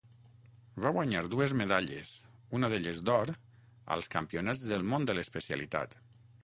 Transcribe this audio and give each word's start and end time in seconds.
Va 0.85 0.91
guanyar 0.95 1.21
dues 1.33 1.53
medalles, 1.59 2.13
una 2.61 2.71
d'elles 2.73 3.03
d'or, 3.11 3.35
als 3.97 4.11
Campionats 4.19 4.67
del 4.73 4.93
món 4.95 5.09
de 5.11 5.19
l'especialitat. 5.21 6.01